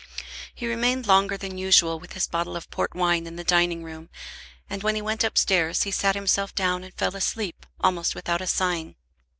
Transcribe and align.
He 0.55 0.65
remained 0.65 1.05
longer 1.05 1.37
than 1.37 1.59
usual 1.59 1.99
with 1.99 2.13
his 2.13 2.25
bottle 2.25 2.55
of 2.55 2.71
port 2.71 2.95
wine 2.95 3.27
in 3.27 3.35
the 3.35 3.43
dining 3.43 3.83
room; 3.83 4.09
and 4.67 4.81
when 4.81 4.95
he 4.95 5.01
went 5.03 5.23
upstairs, 5.23 5.83
he 5.83 5.91
sat 5.91 6.15
himself 6.15 6.55
down 6.55 6.83
and 6.83 6.91
fell 6.97 7.15
asleep, 7.15 7.67
almost 7.81 8.15
without 8.15 8.41
a 8.41 8.47
sign. 8.47 8.95